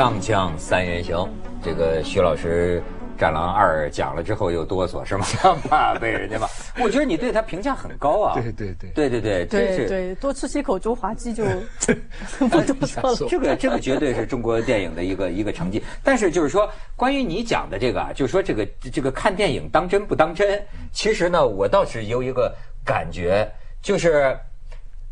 [0.00, 1.28] 锵锵三人行，
[1.62, 2.82] 这个徐老师
[3.20, 5.26] 《战狼二》讲了之后又哆嗦是吗？
[5.68, 6.46] 怕被人家骂。
[6.82, 8.32] 我觉得你对他评价很高啊。
[8.32, 11.44] 对对对对对对，真是对对，多吃几口中华鸡就
[12.38, 13.16] 不多说了。
[13.28, 15.84] 这个这个绝对是中国电影的一个 一个成绩。
[16.02, 20.58] 但是就是说，关于你讲的这个啊，就是说这个这个看电影当真不当真？
[20.92, 22.50] 其实呢，我倒是有一个
[22.86, 23.46] 感觉，
[23.82, 24.34] 就是。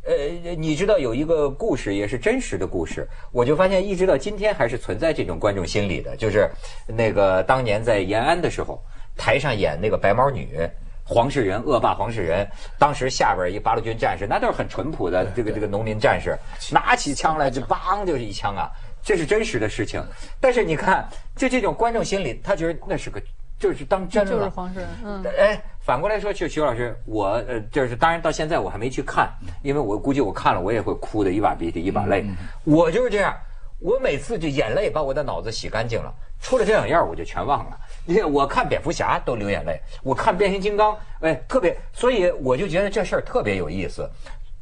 [0.04, 6.48] 呃，你知道有一个故事也是真实的故事，我就发现一直到今天还是存在这种观众心理的，就是
[6.86, 8.80] 那个当年在延安的时候，
[9.16, 10.68] 台上演那个白毛女。
[11.10, 12.46] 黄世仁，恶霸黄世仁，
[12.78, 16.38] 当时下边一八路军战士，那都是很淳朴的这个这个农民战士，
[16.70, 18.68] 拿起枪来就梆就是一枪啊，
[19.02, 20.04] 这是真实的事情。
[20.38, 23.18] 但是你看，就这种观众心理，他觉得那是个
[23.58, 24.30] 就是当真了。
[24.30, 25.24] 就是黄世仁，嗯。
[25.38, 29.26] 哎，反过来说，就徐老师，我呃，就是当然到现在我还没去看，
[29.62, 32.26] 因为我估计我看了我也会哭的一把鼻涕一把泪。
[32.64, 33.34] 我就是这样，
[33.80, 37.80] 我每次就眼泪把我的脑子洗干净了，出了这两样我就全忘了。
[38.04, 44.06] 你看，我看蝙蝠侠都流眼泪，我看变形金刚，哎，特别，所以我就觉得这事儿特别有意思。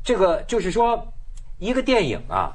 [0.04, 1.12] 这个就是说，
[1.58, 2.54] 一个电影啊，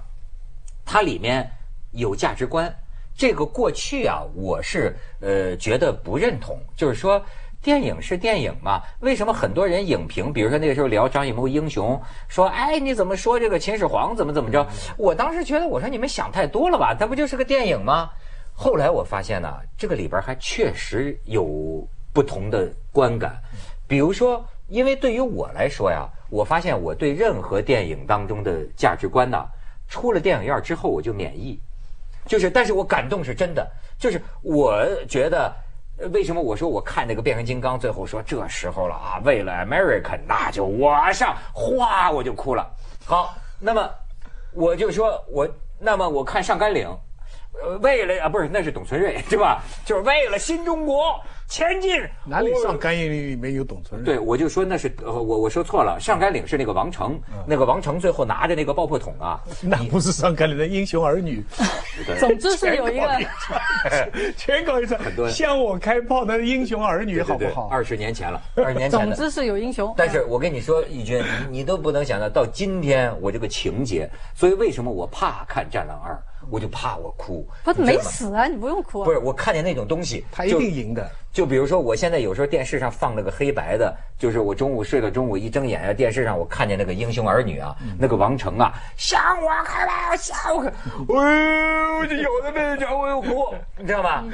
[0.86, 1.46] 它里面
[1.92, 2.74] 有价值观。
[3.14, 7.22] 这个过去啊，我是呃觉得不认同，就是说
[7.62, 14.68] 电影是电影嘛，为什么很多人影评，比如说那个时候聊张艺谋英雄，说哎你怎么说这个秦始皇怎么怎么着？
[14.98, 18.10] 我当时觉得我说你们想太多了吧，它不就是个电影吗？
[18.54, 23.40] 后来我发现呢，这个里边还确实有不同的观感，
[23.88, 29.46] 比如说，因为对于我来说呀，我发现我对任何电影当中的价值观呢，
[29.88, 31.60] 出了电影院之后我就免疫。
[32.26, 33.68] 就是，但是我感动是真的。
[33.98, 35.52] 就是我觉得，
[36.10, 42.68] 为什么我说我看那个变形金刚，最后说这时候了啊，为了 America，那就我上，哗我就哭了。
[43.06, 43.90] 好，那么
[44.54, 45.48] 我就说我，
[45.80, 46.88] 那么我看上甘岭，
[47.62, 49.62] 呃，为了啊，不是那是董存瑞对吧？
[49.86, 51.20] 就是为了新中国
[51.52, 52.02] 前进。
[52.26, 54.16] 哪里上甘岭里面有董存瑞？
[54.16, 61.44] 对，我就说那是呃，我我说错了，上甘岭是那个王成，那个王成最后拿着那个爆破筒啊， 那不是上甘岭的英雄儿女。
[62.18, 63.10] 总之是有一个
[64.38, 67.68] 全搞一场，很多向我开炮的英雄儿女，好不好？
[67.68, 69.14] 二十年前了，二十年前的。
[69.14, 69.94] 总之是有英雄。
[69.98, 76.14] 但是我跟你说，义军，你你都不能想到，到今天我这个情节，所以为什么我怕看《战狼二》，
[76.50, 77.46] 我就怕我哭。
[77.66, 79.06] 他没死啊，你不用哭啊。
[79.06, 81.12] 不是，我看见那种东西，他一定赢的。
[81.32, 94.26] 就比如说，我现在有时候电视上放那个黑白的，就是我中午睡到中午一睁眼啊，电视上我看见那个英雄儿女啊，那个王成啊，向我开炮，向我开，哎呦，这有的那家伙又哭，你知道吗？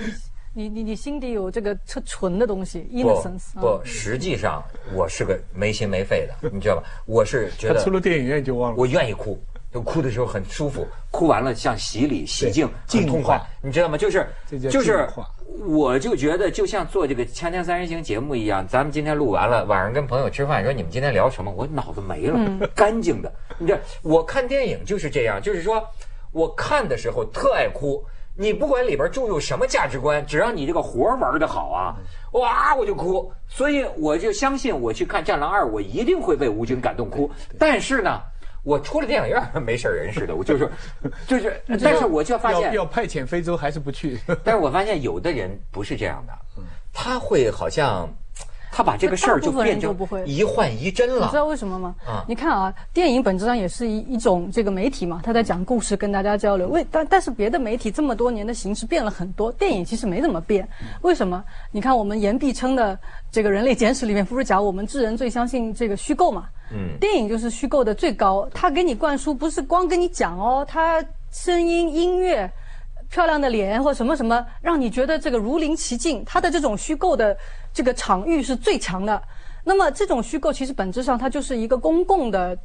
[0.53, 3.81] 你你你心底有这个纯纯的东西不，innocence 不，啊。
[3.85, 6.83] 实际上我是个没心没肺的，你知道吧？
[7.05, 8.75] 我是觉得出了电影院就忘了。
[8.75, 9.39] 我愿意哭，
[9.73, 13.97] 就哭的时候很舒服，哭完了像洗礼、洗净，净很痛快化，你知道吗？
[13.97, 14.27] 就是
[14.69, 15.07] 就是，
[15.67, 21.51] 我就觉得就像做这个《锵锵三人行》节目一样，咱们今天录完了，晚上跟朋友吃饭，说你们今天聊什么？
[21.51, 23.31] 我脑子没了，干净的。
[23.57, 25.83] 你这我看电影就是这样，就是说
[26.31, 28.03] 我看的时候特爱哭。
[28.39, 31.95] 你不管里边注入什么价值观，只要你这个活儿玩的好啊，
[32.33, 33.33] 哇，我就哭。
[33.47, 37.31] 所以我就相信，我去看《战狼二》，我一定会被吴军感动哭。
[37.57, 38.21] 但是呢，
[38.67, 40.69] 我出了电影院没事儿人似的，我就是
[41.25, 44.19] 就是，但是我就发现要要派遣非洲还是不去？
[44.43, 46.33] 但是我发现有的人不是这样的，
[46.91, 48.09] 他会好像
[48.71, 49.95] 他把这个事儿就变成
[50.25, 51.35] 一幻一真了你知。
[51.35, 51.95] 道为什么吗？
[52.05, 56.67] 啊你看啊，电影本质上也是一一种这个媒体嘛，他在讲故事，跟大家交流。
[56.67, 60.67] 为但但是别的媒体这么多年的形式变了很多，电影其实没怎么变。
[61.01, 61.43] 为什么？
[61.71, 62.97] 你看我们言必称的
[63.31, 66.45] 这个《人类简史》里面不是讲我们智人最相信这个虚构嘛？
[66.71, 72.49] 嗯电影就是虚构的最高，他给你灌输不是光跟你讲哦，他声音、音乐。
[73.09, 77.37] 漂亮的脸或什么什么，让你觉得这个如临其境，他的这种虚构的
[77.77, 79.21] 这个场域是最强的。
[79.63, 82.57] 那么这种虚构其实本质上它就是一个公共的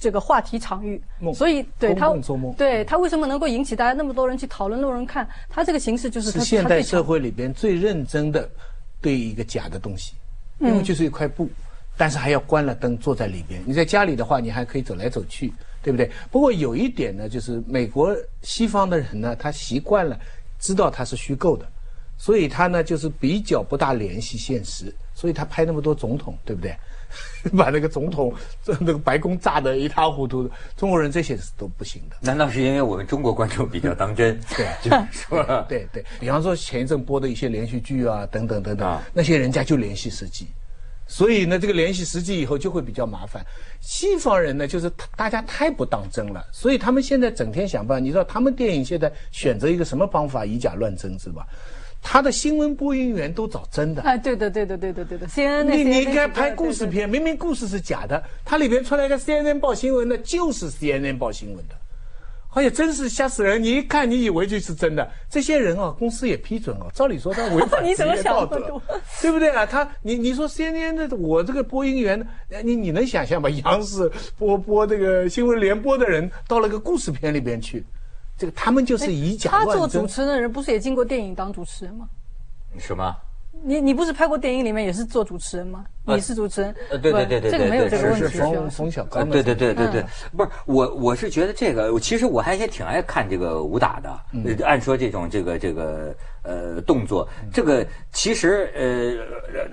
[0.00, 1.00] 这个话题场域，
[1.32, 5.28] 所以对公它对它为什么能够引起大家那么多人去讨论、那么多人看？
[5.48, 8.50] 它这个形式就是它是现代社会里边最认真的
[9.00, 10.14] 对一个假的东西，
[10.58, 11.48] 因嗯为就是一块布，
[11.96, 13.62] 但是还要关了灯坐在里边。
[13.64, 15.52] 你在家里的话，你还可以走来走去，
[15.82, 16.10] 对不对？
[16.32, 20.18] 不过有一点呢，就是美国西方的人呢，他习惯了
[20.58, 21.64] 知道它是虚构的，
[22.18, 26.76] 所以他呢就是比较不大联系现实，所以他拍那么多总统，对不对？
[27.56, 32.16] 把那个总统这 那个白宫炸得一塌糊涂的，中国人这些是都不行的。
[32.20, 34.38] 难道是因为我们中国观众比较当真？
[34.54, 40.48] 对 就是说，对对，比方说前一阵播的一些连续剧啊，等等等等，啊那些人家就联系实际，
[41.06, 43.42] 所以呢，这个联系实际以后就会比较麻烦。
[43.80, 48.04] 西方人呢，就是大家太不当真了，所以他们现在整天想办法。
[48.04, 51.46] 你知道他们电影现在选择一个什么方法以假乱真是吧？
[52.02, 54.02] 他的新闻播音员都找真的。
[54.02, 55.26] 哎，对的，对的，对的，对的。
[55.26, 61.74] CNN 你你应该该拍故事片，明明故事是假的，它里边出来一个 CNN 报新闻的，就是 CNN 报新闻的。
[62.54, 63.62] 哎呀，真是吓死人！
[63.62, 65.08] 你一看，你以为就是真的。
[65.30, 66.86] 这些人啊，公司也批准了。
[66.94, 68.58] 照理说他违反 你职业道德
[69.20, 69.66] 对不对啊？
[69.66, 73.50] 他你你说 CNN 的我这个播音员，呃你你能想象吗？
[73.50, 77.84] 央视播播这个新闻联播的人到了个故事片里边去，
[78.38, 80.06] 这个他们就是以假乱真他做主。
[80.06, 82.08] 持人的人不是也经过电影当主持人吗？
[82.78, 83.14] 什么？
[83.64, 85.84] 你你不是拍过电影里面也是做主持人吗？
[86.04, 88.28] 你是主持人，呃对对不对对这个没有对这个问题。
[88.28, 90.06] 是是冯小呃，刚的对对对对对，嗯
[90.36, 94.08] 不是我，我是觉得这个，其实我还也挺爱看这个武打的。
[94.32, 98.70] 呃按说这种这个这个呃动作，这个其实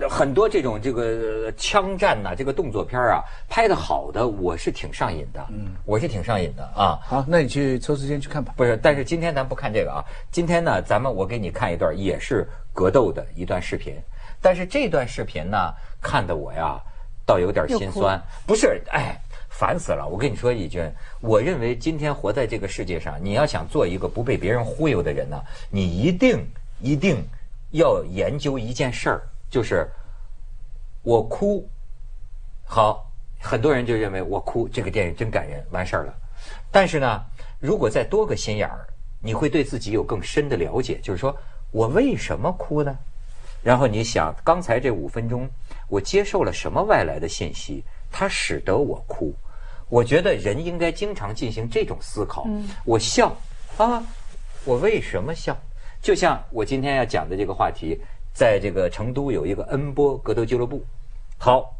[0.00, 5.46] 呃很多这种这个枪战呐、这个动作片啊，拍的好的，我是挺上瘾的。
[5.50, 6.98] 嗯，我是挺上瘾的啊。
[7.02, 8.52] 好，那你去抽时间去看吧。
[8.56, 10.04] 不是，但是今天咱不看这个啊。
[10.30, 12.46] 今天呢，咱们我给你看一段也是
[12.76, 13.94] 格斗的一段视频，
[14.42, 16.78] 但是这段视频呢，看得我呀，
[17.24, 18.22] 倒有点心酸。
[18.46, 19.18] 不是，哎，
[19.48, 20.06] 烦死了！
[20.06, 20.86] 我跟你说，义军，
[21.22, 26.46] 我认为今天活在这个世界上，你要想做一个不被别人忽悠的人呢，你一定
[26.78, 27.26] 一定
[27.70, 29.88] 要研究一件事儿，就是
[31.02, 31.66] 我哭，
[32.66, 36.14] 好，很多人就认为我哭这个电影真感人，完事儿了。
[36.70, 37.24] 但是呢，
[37.58, 38.86] 如果再多个心眼儿，
[39.22, 41.34] 你会对自己有更深的了解，就是说
[41.76, 42.96] 我为什么哭呢？
[43.62, 45.46] 然后你想，刚才这五分钟，
[45.90, 49.34] 我接受了什么外来的信息，它使得我哭？
[49.90, 52.48] 我觉得人应该经常进行这种思考。
[52.86, 53.36] 我笑
[53.76, 54.02] 啊，
[54.64, 55.54] 我为什么笑？
[56.00, 58.00] 就像我今天要讲的这个话题，
[58.32, 60.82] 在这个成都有一个恩波格斗俱乐部。
[61.36, 61.76] 好，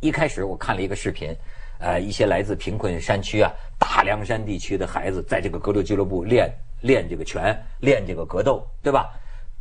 [0.00, 1.32] 一开始我看了一个视频，
[1.78, 9.10] 呃，一些来自贫困山区啊、大凉山地区的孩子，在这个格斗俱乐部练练这个拳，练这个格斗，对吧？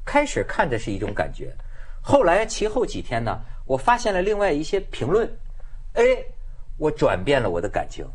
[0.05, 1.51] 开始看的是一种感觉，
[2.01, 5.27] 后来其后几天呢，我发现了另外一些评论，
[5.93, 6.03] 哎，
[6.77, 8.05] 我转变了我的感情。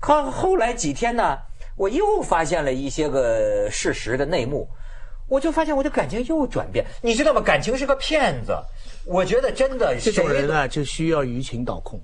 [0.00, 1.38] 可后来几天呢，
[1.76, 4.66] 我又发现了一些个事实的内幕，
[5.28, 6.84] 我就发现我的感情又转变。
[7.02, 7.40] 你知道吗？
[7.40, 8.56] 感情是个骗子。
[9.04, 12.00] 我觉得真的这种人啊，就需要舆情导控，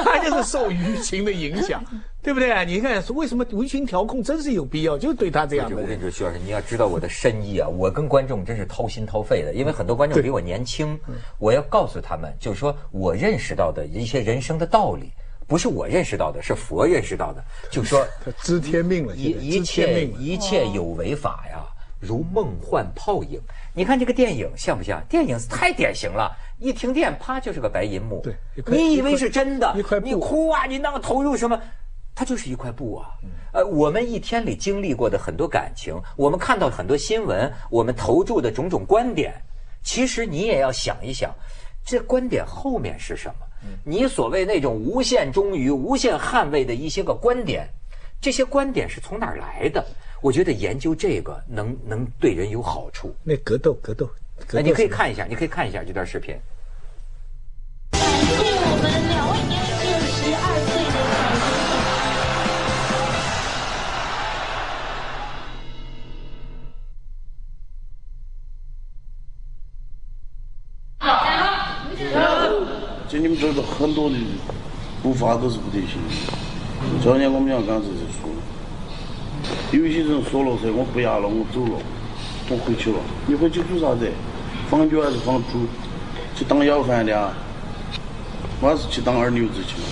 [0.04, 1.82] 他就是受舆情的影响，
[2.22, 2.64] 对不对？
[2.64, 4.96] 你看，为什么舆情调控真是有必要？
[4.98, 6.00] 就对他这样的我跟你。
[6.00, 7.68] 说，徐老师，你要知道我的深意啊！
[7.68, 10.98] 我跟观众真是掏心掏肺的，因为很多观众比我年轻，
[11.38, 15.10] 我要告诉他们，就是说我认识到的一些人生的道理，
[15.46, 17.42] 不是我认识到的，是佛认识到的。
[17.70, 20.20] 就说 他知天命了，一一切天命了。
[20.20, 21.64] 一切有为法呀，
[21.98, 23.40] 如梦幻泡影。
[23.74, 25.02] 你看这个电影像不像？
[25.08, 28.20] 电影太典型了，一停电，啪就是个白银幕。
[28.22, 28.34] 对
[28.66, 29.72] 你以为是真的？
[29.76, 31.60] 一块布你哭啊，你那个投入什么？
[32.14, 33.10] 它就是一块布啊。
[33.52, 39.32] 呃，我们一天里经历过的很多感情，我们看到很多新闻，我们投注的种种观点，
[39.82, 41.34] 其实你也要想一想，
[41.84, 43.46] 这观点后面是什么？
[43.84, 47.68] 你所谓那种无限忠于、无限捍卫的一些个观点，
[48.20, 49.84] 这些观点是从哪儿来的？
[50.22, 53.16] 我觉得研究这个能能对人有好处。
[53.24, 54.06] 那格斗格斗，
[54.46, 56.36] 格你可以看一下，你可以看一下这段视频。
[57.92, 61.24] 感谢我们两位六十二岁的彩
[72.46, 72.60] 虹
[73.08, 74.16] 就你们这儿的很多的
[75.02, 76.10] 步伐都是不得行的。
[77.02, 78.42] 昨天我们俩刚才就输了，
[79.72, 81.80] 有些人说了噻，我不要了，我走了，
[82.50, 82.98] 我回去了。
[83.26, 84.10] 你回去做啥子？
[84.68, 85.66] 放牛还是放猪？
[86.34, 87.34] 去当要饭的啊？
[88.60, 89.86] 我还是去当二流子去了。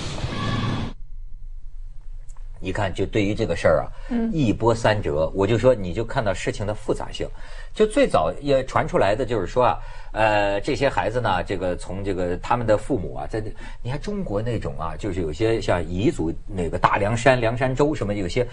[2.61, 3.87] 你看，就对于这个事儿啊，
[4.33, 7.27] 一波三折，我就说，你就看到事情的复杂性。
[7.73, 9.79] 就最早也传出来的就是说啊，
[10.13, 13.49] 呃，这些孩子呢，这个从这个他们的父母啊，在这，
[13.81, 18.49] 你看中国那种啊，就是有些像彝族那个大凉山、凉山州什么，有些呃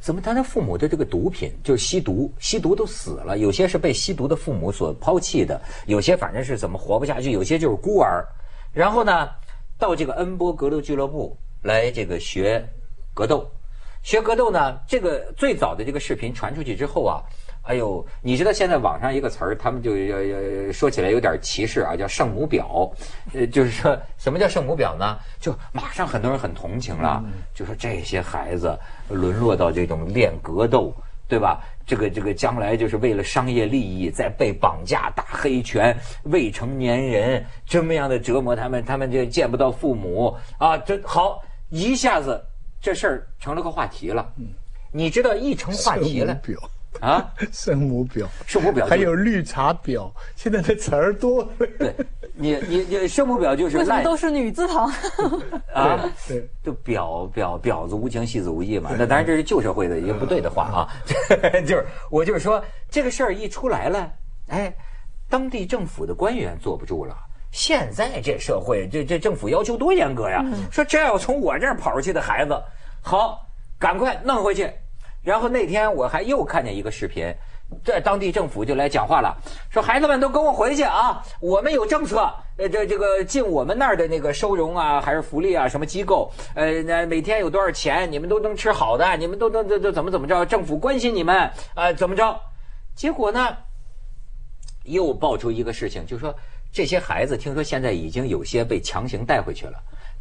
[0.00, 8.26] 怎么他的父母的这个毒品就是吸毒，吸毒都死了，有些是被吸毒的父母所抛弃的，有些反正是怎么活不下去，有些就是孤儿。
[8.72, 9.28] 然后呢，
[9.78, 12.66] 到这个恩波格斗俱乐部来这个学
[13.14, 13.48] 格斗。
[14.02, 17.20] 学格斗呢，这个最早的这个视频传出去之后啊，
[17.68, 22.90] 哎呦，你知道现在网上一个词儿，他们就要说起来有点歧视啊，叫圣母婊，
[23.34, 25.18] 呃，就是说什么叫圣母婊呢？
[25.38, 27.22] 就马上很多人很同情了，
[27.54, 28.76] 就说这些孩子
[29.10, 30.94] 沦落到这种练格斗，
[31.28, 31.62] 对吧？
[31.86, 42.42] 这个这个将来就是为了商业利益在被绑架、打黑拳、未成年人这么样的折磨他们，他们就见不到父母啊，这好一下子
[42.80, 44.26] 这事儿成了个话题了。
[44.90, 46.38] 你知道一成话题了
[47.00, 51.48] 啊， 圣母表，圣母表就还有绿茶婊，现在的词儿多了。
[51.78, 51.94] 对，
[52.34, 54.90] 你你你圣母婊就是烂为什么都是女字旁？
[55.74, 58.90] 啊，对，就婊婊婊子无情戏子无义嘛。
[58.98, 60.88] 那当然这是旧社会的一个不对的话啊，
[61.66, 64.10] 就是我就是说这个事儿一出来了，
[64.48, 64.74] 哎，
[65.28, 67.16] 当地政府的官员坐不住了。
[67.50, 70.44] 现在这社会，这这政府要求多严格呀！
[70.70, 72.54] 说这要从我这儿跑出去的孩子，
[73.00, 73.40] 好，
[73.78, 74.70] 赶快弄回去。
[75.22, 77.34] 然后那天我还又看见一个视频，
[77.84, 79.36] 这当地政府就来讲话了，
[79.68, 92.40] 说孩子们都跟我回去啊，我们有政策，呃，这这个进我们那儿的那个收容啊，还是福利啊，什么机构，呃，那每天有多少钱，你们都能吃好的，你们都能都都怎么怎么着，政府关心你们，啊，怎么着？
[92.94, 93.54] 结果呢，
[94.84, 96.34] 又爆出一个事情，就是说
[96.72, 99.74] 这些孩子听说现在已经有些被强行带回去了，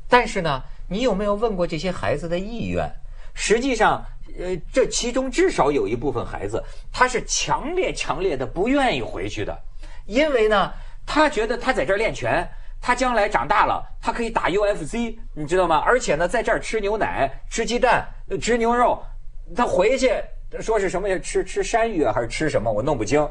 [0.10, 2.92] 但是呢，你有没有问过这些孩子的意愿？
[3.40, 4.04] 实际上，
[4.40, 9.58] 呃，这其中至少有一部分孩子，他是强烈强烈的不愿意回去的，
[10.06, 10.72] 因为呢，
[11.06, 12.48] 他觉得他在这儿练拳，
[12.82, 15.78] 他将来长大了，他可以打 UFC，你知道吗？
[15.86, 19.02] 而且呢，在这儿吃牛奶、吃鸡蛋、呃吃牛肉，
[19.56, 20.12] 他回去
[20.60, 23.28] 说是什么吃吃山芋啊，还是吃什么，我弄不清。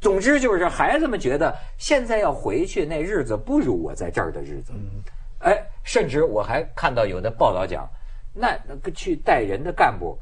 [0.00, 4.72] 总之就是孩子们觉得现在要回去，那日子不如我在这儿的日子。
[5.40, 7.88] 哎，甚至我还看到有的报道讲，
[8.32, 10.18] 那那个去带人的干部，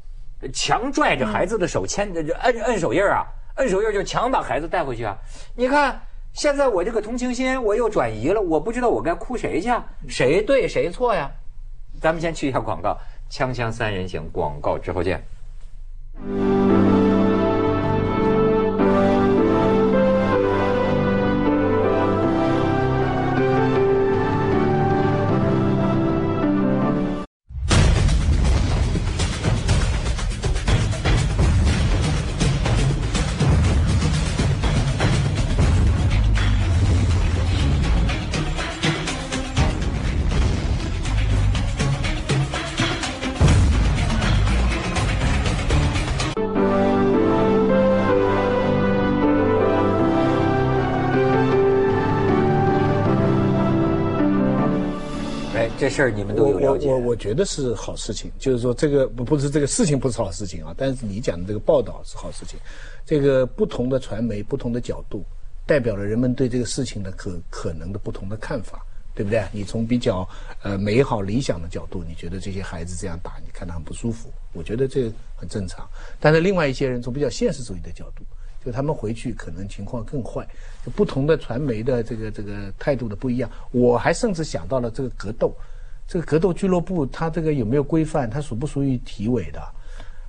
[0.53, 3.25] 强拽着孩子的手牵着，就摁摁手印儿啊，
[3.55, 5.17] 摁手印儿就强把孩子带回去啊。
[5.55, 6.01] 你看
[6.33, 11.31] 现在我这个同情心我又转移了，我不知道我该哭谁去啊，谁对谁错呀？
[12.01, 12.97] 咱们先去一下广告，
[13.31, 15.23] 锵锵三人行，广告之后见。
[55.85, 56.87] 这事儿你们都有了解。
[56.87, 62.59] 我我我觉得是好事情，就是说这个不不是这个事情不是好事情啊，但是你讲的这个报道是好事情。
[63.05, 65.23] 这个不同的传媒、不同的角度，
[65.63, 69.45] 代表了人们对这个事情的可可能的不同的看法，对不对？
[69.51, 70.27] 你从比较
[70.63, 75.03] 呃美好理想的角度，你觉得这些孩子这样打，你看他很不舒服，我觉得这
[75.35, 75.87] 很正常。
[76.19, 78.23] 但是另外一些人从比较现实主义的角度，
[78.65, 80.47] 就他们回去可能情况更坏，
[80.83, 83.47] 就不同的传媒的这个这个态度的不一样。
[83.69, 85.55] 我还甚至想到了这个格斗，
[86.07, 88.29] 这个格斗俱乐部它这个有没有规范？
[88.29, 89.61] 它属不属于体委的？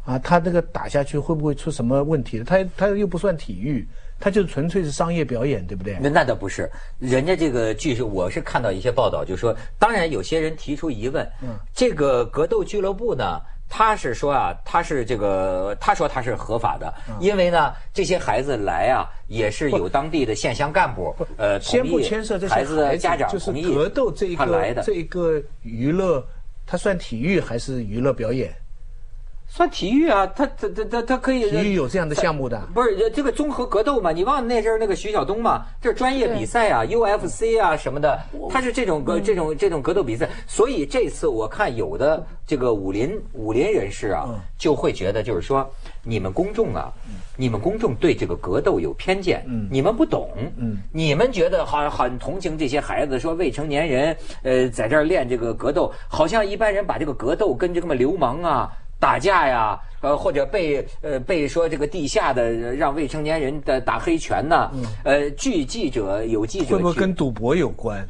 [0.04, 2.42] 啊，它这个打下去会不会出什么问题？
[2.44, 3.86] 它它又不算体育，
[4.20, 5.98] 它就纯粹是商业表演，对不对？
[6.00, 13.40] 那那倒不是，人家这个据说我是看到一些报道，就说，当然有些人提出疑问，嗯，这个格斗俱乐部呢，
[13.76, 16.90] 他是说啊，他是这个，他说他是合法的，
[17.20, 26.26] 因为呢，这些孩子来啊，也是有当地的县乡干部，呃，先不牵涉这些孩子的家长就是格斗这一他来的个这一个娱乐，
[26.64, 28.50] 它算体育还是娱乐表演？
[29.56, 32.60] 算体育啊，他他他他他可以体育有这样的项目的。
[32.74, 34.12] 不是这个综合格斗嘛？
[34.12, 35.64] 你忘了那阵儿那个徐晓东嘛？
[35.80, 38.20] 这是专业比赛啊，UFC 啊什么的，
[38.50, 40.28] 他是这种格这种这种格斗比赛。
[40.46, 45.66] 所以这次我看有的这个武林武林人士啊，就会觉得就是说，
[46.02, 46.92] 你们公众啊，
[47.34, 50.28] 你们公众对这个格斗有偏见，你们不懂，
[50.92, 58.70] 你们觉得好像很同情这些孩子，说未成年人呃在这儿练这个格斗，好像一般人把这个格斗跟这个流氓啊。
[58.98, 64.70] 打架呀，呃，或者被呃被说这个地下的让未成年人的打黑拳呐，
[65.04, 68.08] 呃，据记者有记者会不会跟赌博有关？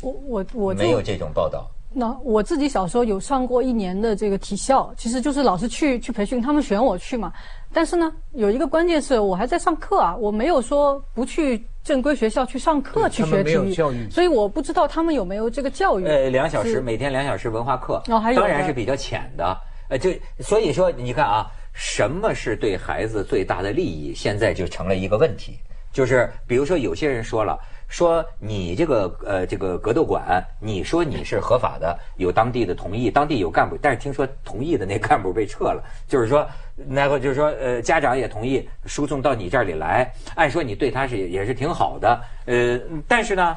[0.00, 1.68] 我我我没有这种报道？
[1.90, 7.32] 那我自己小时候有上过一年的这个体校，其实就是老师去去培训，他们选我去嘛。
[7.72, 16.04] 但是呢，有一个关键是我还在上课啊，我没有说不去正规学校去上课去学体育，教育所以我不知道他们有没有这个教育。
[16.04, 19.58] 呃，两小时，每天两小时文化课，哦还有当然是比较浅的。
[19.88, 25.58] 呃，就所以说，你看啊，什么是对孩子最大的利益，现在就成了一个问题。
[25.92, 27.58] 就是比如说有些人说了。
[27.90, 36.46] 说你这个呃这个格斗馆，你说你是合法的，有当地的同意，当地有干部，但是听说同意的那干部被撤了，就是说，
[36.90, 42.78] 然后就是说呃家长也同意输送到你这里来，按说你对他是也是挺好的，呃
[43.08, 43.56] 但是呢，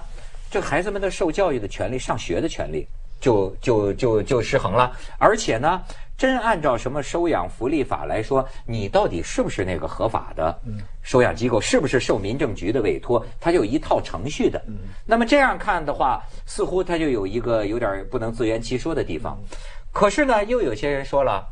[0.49, 2.87] 这孩子们的受教育的权利、上学的权利
[3.19, 5.81] 就就就就失衡了，而且呢。
[6.21, 10.55] 真按照什么收养福利法来说，你到底是不是那个合法的
[11.01, 11.59] 收养机构？
[11.59, 13.25] 是不是受民政局的委托？
[13.39, 14.63] 它就有一套程序的。
[15.03, 19.35] 那么这样看的话，似乎它就有一个有点不能自圆其说的地方。
[19.91, 21.43] 可是呢，又有些人说了。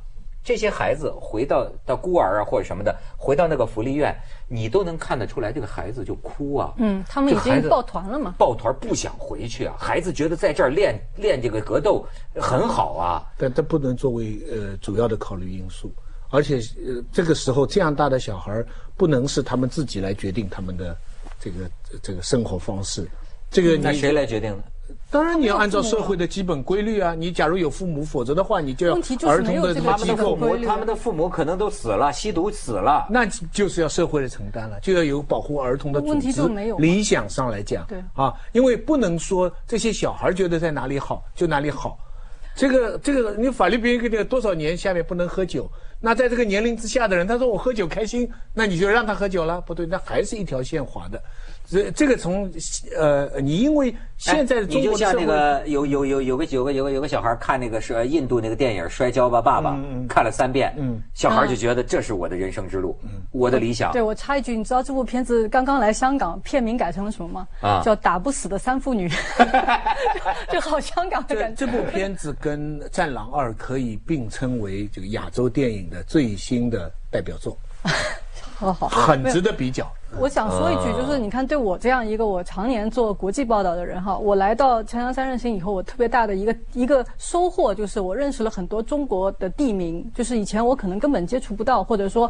[0.50, 4.12] 这些孩子回到到孤儿啊或者什么的，回到那个福利院，
[4.48, 6.74] 你都能看得出来，这个孩子就哭啊。
[6.78, 8.34] 嗯，他们已经抱团了嘛。
[8.40, 12.04] 抱团不想回去啊，孩子觉得在这儿练练这个格斗
[12.34, 13.22] 很好啊。
[13.38, 15.94] 但这不能作为呃主要的考虑因素，
[16.32, 18.66] 而且呃这个时候这样大的小孩
[18.98, 20.98] 不能是他们自己来决定他们的
[21.40, 21.70] 这个
[22.02, 23.08] 这个生活方式。
[23.52, 24.64] 这个那谁来决定呢？
[25.12, 27.16] 当然，你要按照社会的基本规律啊！
[27.16, 28.94] 你假如有父母，否则的话，你就要
[29.28, 36.48] 儿童的他们的父母，他们的父母可能都死了，吸毒死了，那就是要社会的承担了，就要有保护儿童的组织。
[36.78, 41.98] 理想上来讲，对啊，因为不能说这些小孩觉得在哪里好就哪里好，
[42.56, 45.68] 这个这个，你法律规定多少年下面不能喝酒，
[46.00, 51.20] 那在这个年龄之下的人，他说我喝酒开心，那你就让他喝酒了，不对，那还是一条线划的。
[51.70, 52.52] 这这个从
[52.98, 59.74] 呃，你因为现在的中国你就像那个有有有有个有个有个有个小孩看那个是印度那个电影《摔跤吧，爸爸》，
[60.08, 60.76] 看了三遍，
[61.14, 62.98] 小孩就觉得这是我的人生之路，
[63.32, 63.92] 我的理想。
[63.92, 67.48] 对我插一句，你知道这部片子刚刚来香港，片名改成了什么吗？
[67.62, 69.08] 啊，叫《打不死的三妇女》
[70.52, 71.66] 就好香港的感觉。
[71.66, 77.56] 这部片子跟《战狼二》可以并称为这个亚洲电影的最新的代表作。
[78.58, 79.90] 好好，很值得比较。
[80.18, 92.30] 我想说一句，就是你看，对我这样一个我常年做国际报道的人哈，我来到长江三人行以后，我特别大的一个一个收获就是，我认识了很多中国的地名，就是以前我可能根本接触不到，或者说。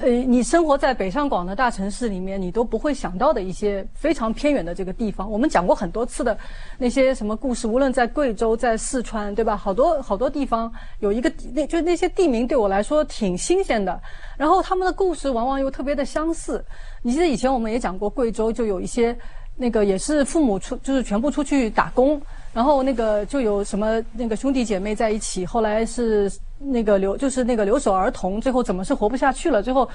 [0.00, 5.28] 呃，你生活在北上广的大城市里面，你都不会想到的一些非常偏远的这个地方。
[5.28, 6.38] 我们讲过很多次的
[6.78, 9.56] 那些什么故事，无论在贵州、在四川，对吧？
[9.56, 14.00] 好多好多地方有一个那就那些地名对我来说挺新鲜的。
[14.36, 16.64] 然后他们的故事往往又特别的相似。
[17.02, 19.18] 你记得以前我们也讲过，贵州就有一些
[19.56, 26.30] 那个也是父母出就是全部出去打工，然后那个就有什么那个兄弟姐妹在一起，后来是。
[26.60, 29.62] 那个留就是那个留守儿童，最后怎么是活不下去了？
[29.62, 29.88] 最后，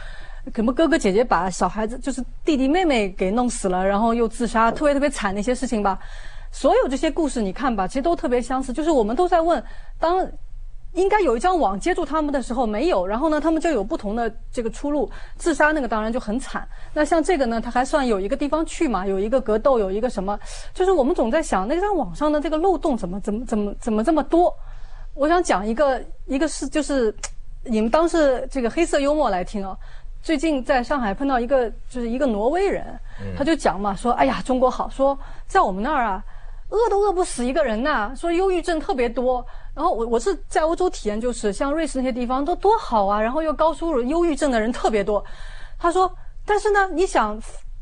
[0.55, 5.99] 什么哥哥姐姐把小孩子，就是弟弟妹妹给弄死了，然后又自杀，特别特别惨那些事情吧。
[6.53, 8.71] 所有这些故事你看吧，其实都特别相似。
[8.71, 9.61] 就是我们都在问，
[9.99, 10.25] 当
[10.93, 15.09] 应该有一张网接住他们的时候没有，然后呢，他们就有不同的这个出路。
[15.35, 16.67] 自杀那个当然就很惨。
[16.93, 20.39] 那像这个呢，他还算有一个地方去嘛，有一个格斗，有一个什么？
[20.73, 24.53] 就是我们总在想，那张网上的这个漏洞怎么怎么怎么怎么这么多？
[25.15, 27.13] 我想讲一个，一个是就是，
[27.63, 29.77] 你们当是这个黑色幽默来听啊。
[30.21, 32.97] 最近在上海碰到一个，就是一个挪威人，
[33.37, 36.23] 他就讲嘛，说哎呀，中国好，说在我们那儿啊，
[36.73, 39.45] 饿都饿不死一个人呐，说忧郁症特别多。
[39.75, 45.23] 然后我我是在欧洲体验，就是像瑞士那些地方都多好啊，然后又高收入，忧郁症的人特别多。
[45.79, 46.11] 他说，
[46.45, 47.39] 但是呢，你想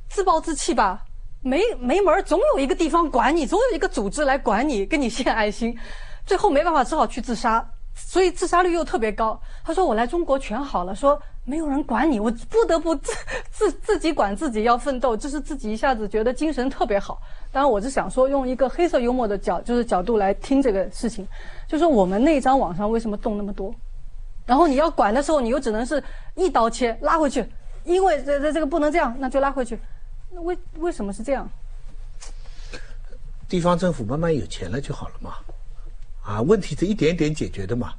[0.10, 1.02] 自暴自弃吧，
[1.42, 5.78] 没没门儿，总有一个地方管你，总有一个组织来管你，给你献爱心。
[6.26, 9.40] 最后没办法，只好去自杀，所以自杀率又特别高。
[9.64, 13.12] 他说：“我来中国全好了，说没有人管你，我不得不自
[13.52, 17.22] 自自己管自己，要奋斗，就是自己一下子觉得精神特别好。
[17.52, 21.28] 当然，我是想说，用一个黑色幽默的角，就是角度来听这个事情，
[21.68, 23.74] 就是我们那张网上为什么动那么多？
[24.46, 26.04] 然后你要管的时候，你又只能是
[26.36, 27.46] 一刀切拉回去，
[27.84, 29.80] 因为这这这个不能这样，那就拉回去。
[30.32, 31.50] 那为为什么是这样？
[33.48, 35.36] 地方政府慢慢有钱了就好了嘛。”
[36.24, 37.94] 啊，问题是一点点解决的嘛？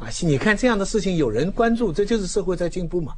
[0.00, 3.14] 啊，你看这样的事情有人关注，这就是社会在进步嘛？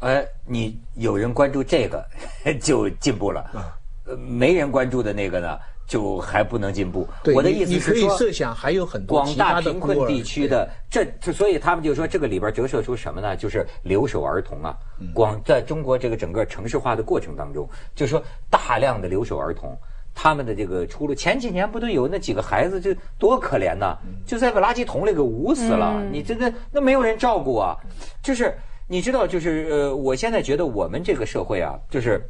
[0.00, 2.04] 哎，你有人关注这个
[2.60, 3.70] 就进步了啊，
[4.06, 7.06] 呃，没人关注的那个呢，就还不能进步。
[7.34, 13.36] 我的意思是说，你可以设想还有很多广大贫困地区的这，所以他们就说这个里边折射出什么呢？
[13.36, 14.76] 就是留守儿童啊，
[15.14, 19.78] 广在中国这个整个城市化的过程当中，就说大量的留守儿童。
[20.14, 23.96] 他们的这个出路，前几年不都有那几个孩子，就多可怜呐，
[24.26, 26.02] 就在个垃圾桶里给捂死了。
[26.12, 27.76] 你真的那没有人照顾啊，
[28.22, 28.54] 就是
[28.88, 32.22] 你知道，就是呃，我现在觉得我们这个社会啊，就是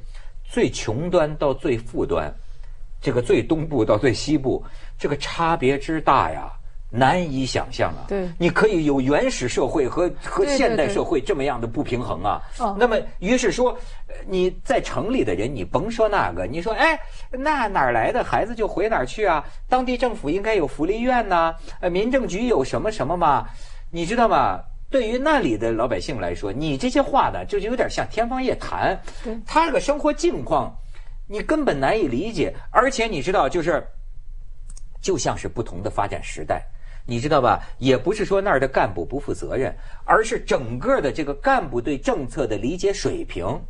[0.45, 2.33] 最穷端到最富端，
[3.01, 4.63] 这个最东部到最西部，
[4.97, 6.51] 这个差别之大呀，
[6.93, 8.05] 难以想象啊。
[8.09, 12.41] 对你可以有原始社会和和现代社会这么样的不平衡啊。
[12.59, 13.71] 哦那么于是说，
[14.07, 16.99] 呃你在城里的人，你甭说那个，你说哎，
[17.31, 19.45] 那哪儿来的孩子就回哪儿去啊？
[19.69, 23.49] 当地政府应该有福利院呐、呃，民政局有什么什么嘛？
[23.91, 24.61] 你知道吗？
[24.91, 28.95] 对于那里的老百姓来说，你这些话呢，就有点像天方夜谭。
[29.25, 30.71] 对他这个生活境况，
[31.27, 32.55] 你根本难以理解。
[32.71, 33.83] 而且你知道，就是
[35.01, 36.63] 就像是不同的发展时代，
[37.07, 37.61] 你知道吧？
[37.79, 43.61] 也不是说那儿的干部不负责任，而是整个的这个干部对政策的理解水平。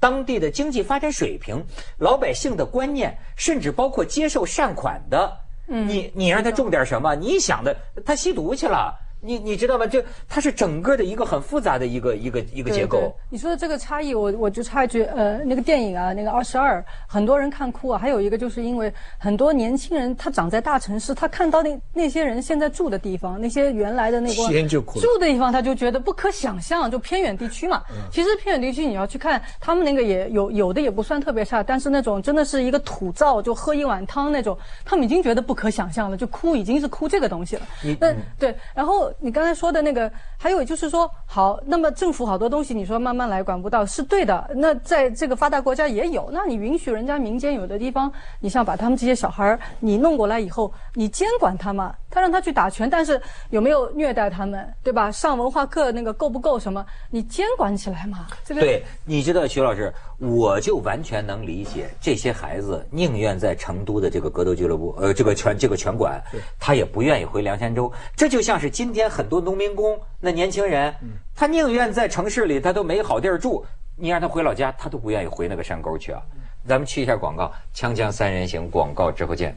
[0.00, 1.64] 当地的经济发展水平、
[1.98, 7.16] 老百姓的观念，甚至包括接受善款的，嗯你你让他种点什么？
[7.16, 9.86] 你想的，他吸毒去了，你你知道吗？
[9.86, 13.16] 就它是整个的一个很复杂的一个一个一个结对对构。
[13.30, 17.98] 你说的这个差异，我我就插一句，呃，那个电影啊，那个二十二，很多人看哭啊。
[17.98, 27.82] 还有一个就是因为很多年轻人他长在大城市，他看到那那些人现在住的地方，那些原来的那个住的地方，他就觉得不可想象，就偏远地区嘛。
[28.12, 37.62] 其实偏远地区你要去看，他们那个也有有的也不算特别差，但是那种真的是一个土灶，就喝一碗汤那种，他们已经觉得不可想象了，就哭已经是哭这个东西了。
[38.00, 55.08] 那对，然后你刚才说的那个，还有就是说，好，那么政府好多东西你说慢慢来管不到是对的，那在这个发达国家也有，那你允许人家民间有的地方，你像把他们这些小孩儿你弄过来以后，你监管他吗，他让他去打拳，但是有没有虐待他们，对吧？
[55.08, 56.84] 上文化课那个够不够什么？
[57.10, 66.20] 你监管起来嘛，这个对，你知道徐老师，我就完全能理解这些孩子宁愿在成都的这个格斗俱乐部，呃，这个拳这个拳馆，
[66.58, 67.92] 他也不愿意回凉山州。
[68.16, 70.92] 这就像是今天很多农民工那年轻人，
[71.36, 73.64] 他宁愿在城市里，他都没好地儿住。
[73.94, 76.20] 你让他回老家，他都不愿意回那个山沟去啊。
[76.66, 79.56] 咱们去一下广告，锵锵三人行广告之后见。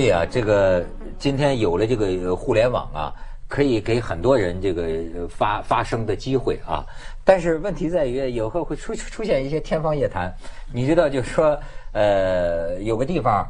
[0.00, 0.82] 所以啊，这个
[1.18, 3.12] 今天有了这个互联网啊，
[3.48, 6.82] 可以给很多人这个发发声的机会啊。
[7.22, 10.34] 但是问题在于，有时候会出出现一些天方夜谭。
[10.72, 11.60] 你知道，就是说，
[11.92, 13.46] 呃，有个地方，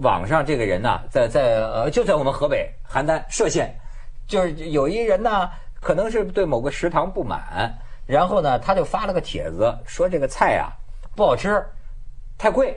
[0.00, 3.78] 网上这个人呐、在在呃，就在我们河北邯郸歙县，
[4.26, 5.50] 就是有一人呢，
[5.82, 7.70] 可能是对某个食堂不满，
[8.06, 10.72] 然后呢，他就发了个帖子，说这个菜啊
[11.14, 11.62] 不好吃，
[12.38, 12.74] 太贵。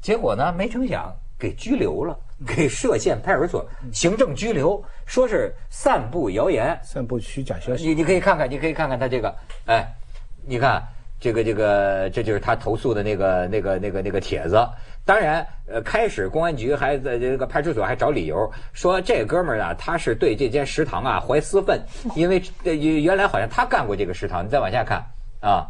[0.00, 6.78] 结果呢，没成想给拘留了，给歙县派出所行政拘留，说是散布谣言。
[6.82, 7.88] 散布虚假消息。
[7.88, 9.34] 你你可以看看，你可以看看他这个，
[9.66, 9.86] 哎，
[10.46, 10.82] 你看
[11.20, 14.56] 这个这个，这就是他投诉的那个那个那个那个帖子。
[15.06, 21.78] 当然，呃，开始公安局还在这个派出所还找理由，说这哥们儿啊，他是对这间食堂啊怀私愤，
[22.16, 24.42] 因为呃原来好像他干过这个食堂。
[24.42, 25.04] 你再往下看
[25.40, 25.68] 啊，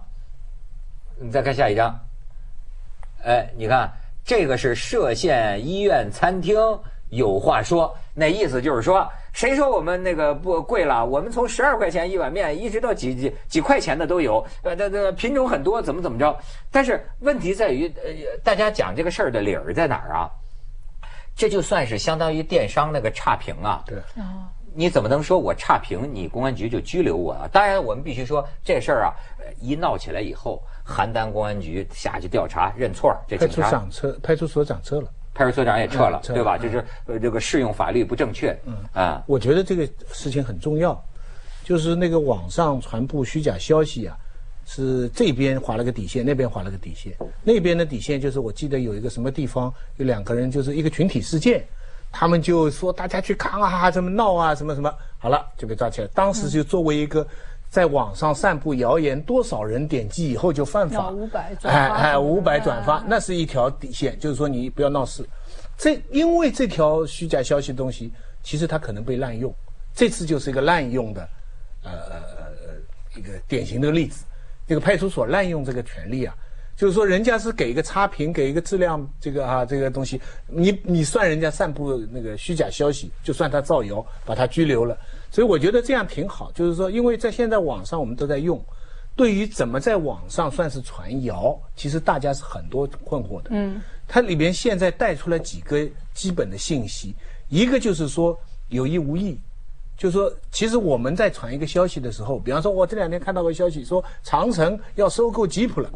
[1.21, 1.99] 你再看下一张，
[3.25, 3.91] 哎，你看
[4.25, 6.57] 这个是歙县医院餐厅
[7.11, 11.05] 有话说，那意思就是说，谁说我们那个不贵了？
[11.05, 16.37] 我们从十二块钱一碗面，一直到几几几块钱的都有，呃，这这品种很多，怎么怎么着？
[16.71, 20.31] 但是问题在于，呃，大家讲这个事儿的理儿在哪儿啊？
[21.37, 23.85] 这就算是相当于电商那个差评啊。
[23.87, 23.99] 对，
[24.75, 27.49] 你怎么能说我差评，你公安局就拘留我啊？
[27.53, 35.09] 当然，我们必须说这事儿啊，呃一闹起来以后，邯郸公安局下去调查认错儿，这派出警察长撤，派出所长撤了。
[35.33, 36.57] 派出所长也撤了，嗯对吧？
[36.57, 40.97] 就是呃这个适用法律不正确，嗯啊，我觉得这个事情很重要，
[41.65, 44.17] 就是那个网上传播虚假消息啊，
[44.65, 47.13] 是这边划了个底线，那边划了个底线。
[47.43, 51.67] 那边的底线就是我记得有一个什么地方有两个人，就是一个群体事件，
[52.13, 56.07] 他们就说大家去抗啊，什么闹啊，什么什么，好了就被抓起来。
[56.15, 57.27] 当时就作为一个。
[57.75, 61.07] 在网上散布谣言，多少人点击以后就犯法？
[61.07, 65.29] 要500转发哎哎，五百转发，那是一条底线，就是说你不要闹事。
[65.77, 68.13] 这因为这条虚假消息的东西，
[68.45, 69.53] 其实它可能被滥用，
[69.93, 71.29] 这次就是一个滥用的，
[71.83, 71.91] 呃
[73.17, 74.25] 一个典型的例子。
[74.69, 76.33] 这个派出所滥用这个权利啊，
[76.77, 84.97] 就是说人家是给一个差评，给一个质量这个啊这个东西，你你算人家散布那个虚假消息，就算他造谣，把他拘留了。
[85.35, 88.65] 所以我觉得这样挺好，就是说，因为在现在网上我们都在用，
[89.17, 93.51] 对于怎么在网上算是传谣，其实大家是很多困惑的。
[93.51, 97.17] 嗯，它里边现在带出来几个基本的信息，
[97.49, 99.37] 一个就是说有意无意，
[99.99, 105.91] 就是说，其实我们在传一个消息的时候，比方说，我这两天看到个消息说长城要收购吉普了，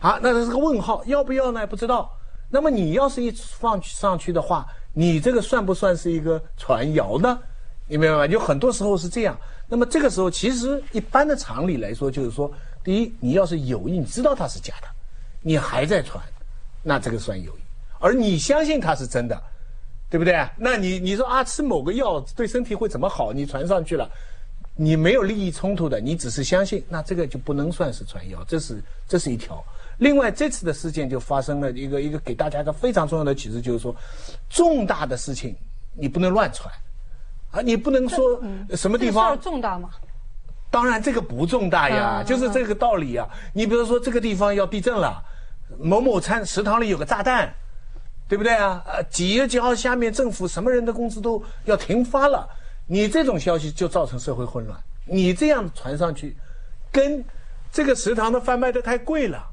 [0.00, 1.66] 啊，那这是个问号，要不要呢？
[1.66, 2.10] 不知道。
[2.48, 7.38] 那么你要是一放上去的话，你这个算不算是一个传谣呢？
[7.90, 8.28] 你明白吗？
[8.28, 9.36] 就很多时候是这样。
[9.66, 12.48] 那么这个时候，其实一般的常理来说，就是说，
[12.84, 14.86] 第一，你要是有意，你知道它是假的，
[15.42, 16.24] 你还在传，
[16.84, 17.60] 那这个算有意；
[17.98, 19.42] 而你相信它是真的，
[20.08, 20.48] 对不对？
[20.56, 23.32] 那你你说啊，吃某个药对身体会怎么好？
[23.32, 24.08] 你传上去了，
[24.76, 29.60] 你没有利益冲突的，你只是相信，那这个就不能算是传谣，这是这是一条。
[29.98, 33.94] 另外，这次的事件就发生了一个一个给大家一个非常重要的启示，就是说，
[34.48, 35.56] 重大的事情
[35.92, 36.72] 你不能乱传，
[37.50, 38.40] 啊，你不能说
[38.76, 39.90] 什么地方这个重大吗？
[40.70, 43.28] 当然这个不重大呀，嗯就是这个道理呀。
[43.52, 45.20] 你比如说这个地方要地震了，
[45.78, 47.52] 某某餐食堂里有个炸弹，
[48.28, 48.80] 对不对啊？
[48.86, 52.48] 呃，几月几号下面政府什么人的工资都要停发了，
[52.86, 54.78] 你这种消息就造成社会混乱。
[55.06, 56.36] 你这样传上去，
[56.92, 57.24] 跟
[57.72, 59.49] 这个食堂的饭卖的太贵了。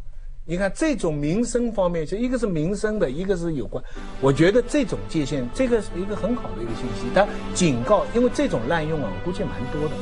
[0.49, 3.83] 你看这种民生方面，就一个是民生的，一个是有关。
[4.21, 7.07] 我觉得这种界限，这个是一个很好的一个信息。
[7.13, 9.95] 但警告，因为这种滥用啊，我估计蛮多的。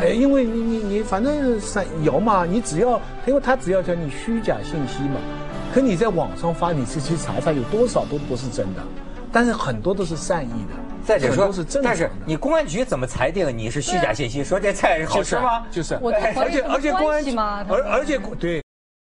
[0.00, 5.20] 哎，因为你你你反正散谣嘛，你只要因为他只要叫你虚假信息嘛，
[5.72, 8.82] 可你在网上发，你自己去查查有多少都不是真的，
[9.30, 11.96] 但是很多都是善意的，再者说是，但。
[11.96, 14.42] 是你公安局怎么裁定你是虚假信息？
[14.42, 15.64] 说这菜好吃吗？
[15.70, 18.61] 就是，而且而且公安局吗而而且对